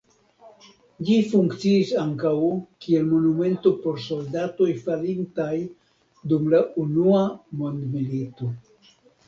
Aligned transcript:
Ĝi 1.09 1.17
funkciis 1.33 1.91
ankaŭ 2.03 2.31
kiel 2.85 3.05
monumento 3.11 3.73
por 3.85 4.01
soldatoj 4.07 4.69
falintaj 4.89 5.53
dum 6.35 6.51
la 6.57 6.65
Unua 6.89 7.23
mondmilito. 7.63 8.53